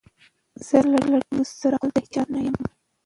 زه 0.67 0.77
له 0.91 0.97
ټولو 1.05 1.43
سره 1.61 1.75
خپل 1.79 1.89
د 1.93 1.95
هیچا 2.03 2.23
نه 2.33 2.39
یم 2.45 2.57